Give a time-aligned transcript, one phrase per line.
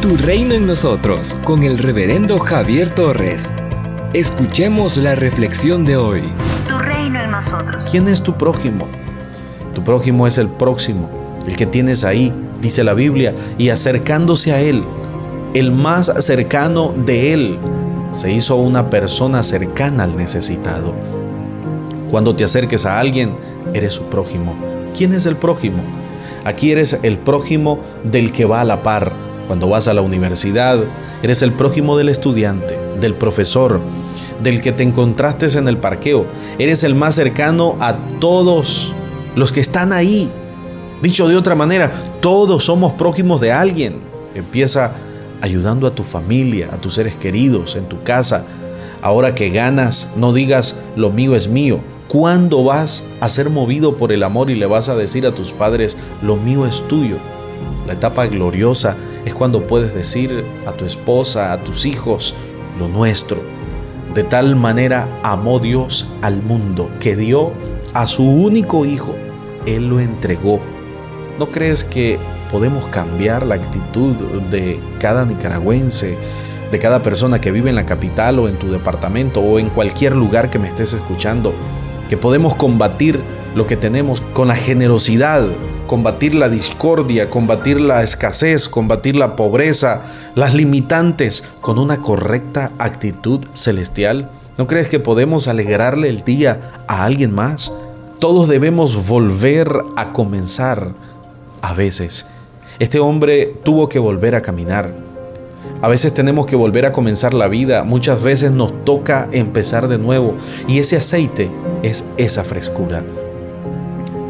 [0.00, 3.52] Tu reino en nosotros con el reverendo Javier Torres.
[4.12, 6.22] Escuchemos la reflexión de hoy.
[6.68, 7.82] Tu reino en nosotros.
[7.90, 8.86] ¿Quién es tu prójimo?
[9.74, 11.10] Tu prójimo es el próximo,
[11.48, 12.32] el que tienes ahí,
[12.62, 14.84] dice la Biblia, y acercándose a él,
[15.54, 17.58] el más cercano de él,
[18.12, 20.94] se hizo una persona cercana al necesitado.
[22.08, 23.32] Cuando te acerques a alguien,
[23.74, 24.54] eres su prójimo.
[24.96, 25.82] ¿Quién es el prójimo?
[26.44, 29.27] Aquí eres el prójimo del que va a la par.
[29.48, 30.78] Cuando vas a la universidad,
[31.22, 33.80] eres el prójimo del estudiante, del profesor,
[34.42, 36.26] del que te encontraste en el parqueo.
[36.58, 38.92] Eres el más cercano a todos
[39.34, 40.30] los que están ahí.
[41.02, 43.96] Dicho de otra manera, todos somos prójimos de alguien.
[44.34, 44.92] Empieza
[45.40, 48.44] ayudando a tu familia, a tus seres queridos, en tu casa.
[49.00, 51.80] Ahora que ganas, no digas lo mío es mío.
[52.08, 55.52] ¿Cuándo vas a ser movido por el amor y le vas a decir a tus
[55.52, 57.16] padres, lo mío es tuyo?
[57.86, 62.34] La etapa gloriosa es cuando puedes decir a tu esposa, a tus hijos,
[62.78, 63.42] lo nuestro.
[64.14, 67.52] De tal manera amó Dios al mundo que dio
[67.94, 69.14] a su único hijo.
[69.66, 70.60] Él lo entregó.
[71.38, 72.18] ¿No crees que
[72.50, 74.14] podemos cambiar la actitud
[74.50, 76.16] de cada nicaragüense,
[76.70, 80.16] de cada persona que vive en la capital o en tu departamento o en cualquier
[80.16, 81.54] lugar que me estés escuchando,
[82.08, 83.20] que podemos combatir
[83.58, 85.46] lo que tenemos con la generosidad,
[85.86, 90.02] combatir la discordia, combatir la escasez, combatir la pobreza,
[90.34, 94.30] las limitantes con una correcta actitud celestial?
[94.56, 97.72] ¿No crees que podemos alegrarle el día a alguien más?
[98.18, 100.94] Todos debemos volver a comenzar
[101.60, 102.26] a veces
[102.78, 104.94] este hombre tuvo que volver a caminar.
[105.82, 109.98] A veces tenemos que volver a comenzar la vida, muchas veces nos toca empezar de
[109.98, 110.34] nuevo
[110.68, 111.50] y ese aceite
[111.82, 113.02] es esa frescura.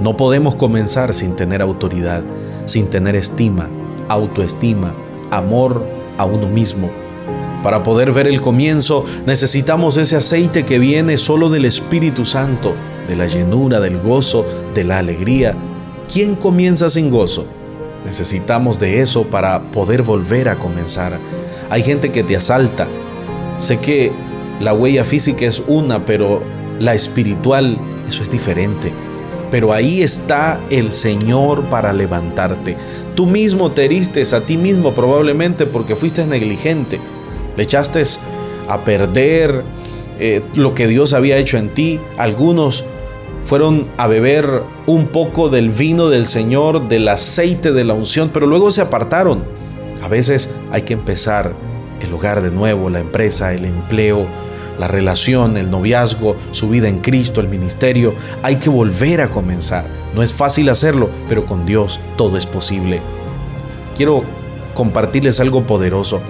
[0.00, 2.24] No podemos comenzar sin tener autoridad,
[2.66, 3.68] sin tener estima,
[4.08, 4.94] autoestima,
[5.30, 5.86] amor
[6.18, 6.90] a uno mismo.
[7.62, 12.74] Para poder ver el comienzo necesitamos ese aceite que viene solo del Espíritu Santo,
[13.08, 14.44] de la llenura, del gozo,
[14.74, 15.54] de la alegría.
[16.12, 17.46] ¿Quién comienza sin gozo?
[18.04, 21.18] Necesitamos de eso para poder volver a comenzar.
[21.70, 22.86] Hay gente que te asalta.
[23.58, 24.12] Sé que
[24.60, 26.42] la huella física es una, pero
[26.78, 28.92] la espiritual, eso es diferente.
[29.50, 32.76] Pero ahí está el Señor para levantarte.
[33.14, 37.00] Tú mismo te heriste a ti mismo probablemente porque fuiste negligente.
[37.56, 38.02] Le echaste
[38.68, 39.62] a perder
[40.18, 42.00] eh, lo que Dios había hecho en ti.
[42.16, 42.84] Algunos
[43.44, 48.46] fueron a beber un poco del vino del Señor, del aceite de la unción, pero
[48.46, 49.44] luego se apartaron.
[50.02, 51.54] A veces hay que empezar
[52.00, 54.26] el hogar de nuevo, la empresa, el empleo,
[54.78, 58.14] la relación, el noviazgo, su vida en Cristo, el ministerio.
[58.42, 59.86] Hay que volver a comenzar.
[60.14, 63.00] No es fácil hacerlo, pero con Dios todo es posible.
[63.96, 64.24] Quiero
[64.74, 66.20] compartirles algo poderoso.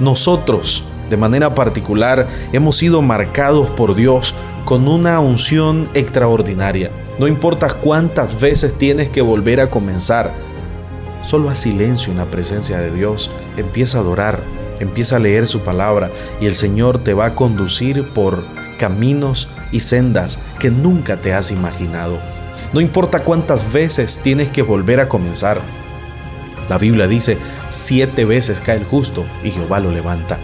[0.00, 4.34] Nosotros, de manera particular, hemos sido marcados por Dios
[4.64, 6.90] con una unción extraordinaria.
[7.18, 10.32] No importa cuántas veces tienes que volver a comenzar,
[11.22, 13.30] solo a silencio en la presencia de Dios.
[13.56, 14.42] Empieza a adorar,
[14.80, 18.44] empieza a leer su palabra y el Señor te va a conducir por
[18.78, 22.18] caminos y sendas que nunca te has imaginado.
[22.72, 25.60] No importa cuántas veces tienes que volver a comenzar.
[26.68, 30.38] La Biblia dice, siete veces cae el justo y Jehová lo levanta.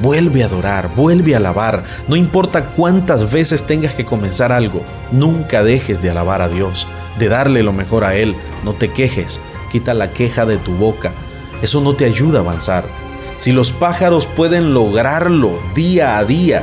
[0.00, 1.84] Vuelve a adorar, vuelve a alabar.
[2.08, 4.82] No importa cuántas veces tengas que comenzar algo,
[5.12, 6.88] nunca dejes de alabar a Dios,
[7.18, 8.34] de darle lo mejor a Él.
[8.64, 11.12] No te quejes, quita la queja de tu boca.
[11.60, 12.99] Eso no te ayuda a avanzar.
[13.40, 16.62] Si los pájaros pueden lograrlo día a día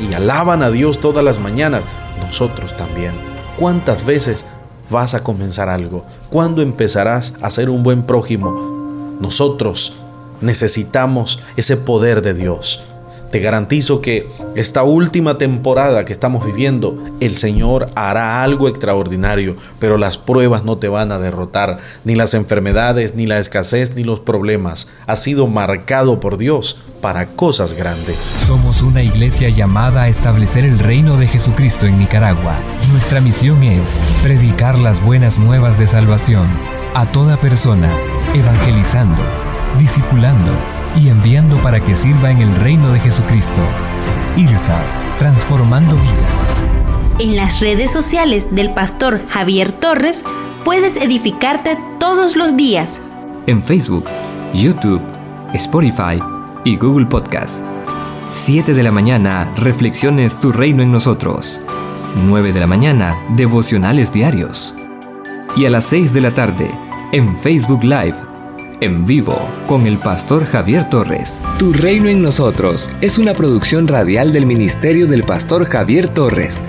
[0.00, 1.84] y alaban a Dios todas las mañanas,
[2.20, 3.12] nosotros también.
[3.56, 4.44] ¿Cuántas veces
[4.90, 6.04] vas a comenzar algo?
[6.28, 9.16] ¿Cuándo empezarás a ser un buen prójimo?
[9.20, 9.98] Nosotros
[10.40, 12.82] necesitamos ese poder de Dios.
[13.30, 19.98] Te garantizo que esta última temporada que estamos viviendo, el Señor hará algo extraordinario, pero
[19.98, 24.20] las pruebas no te van a derrotar, ni las enfermedades, ni la escasez, ni los
[24.20, 24.88] problemas.
[25.06, 28.16] Ha sido marcado por Dios para cosas grandes.
[28.46, 32.56] Somos una iglesia llamada a establecer el reino de Jesucristo en Nicaragua.
[32.90, 36.46] Nuestra misión es predicar las buenas nuevas de salvación
[36.94, 37.90] a toda persona,
[38.34, 39.22] evangelizando
[39.78, 40.52] discipulando
[40.96, 43.60] y enviando para que sirva en el reino de Jesucristo.
[44.36, 44.82] IRSA,
[45.18, 46.62] transformando vidas.
[47.18, 50.24] En las redes sociales del pastor Javier Torres
[50.64, 53.00] puedes edificarte todos los días.
[53.46, 54.04] En Facebook,
[54.52, 55.02] YouTube,
[55.54, 56.20] Spotify
[56.64, 57.62] y Google Podcast.
[58.32, 61.60] 7 de la mañana, Reflexiones Tu Reino en Nosotros.
[62.24, 64.74] 9 de la mañana, Devocionales Diarios.
[65.56, 66.70] Y a las 6 de la tarde,
[67.12, 68.25] en Facebook Live
[68.80, 71.40] en vivo con el pastor Javier Torres.
[71.58, 76.62] Tu reino en nosotros es una producción radial del ministerio del pastor Javier Torres,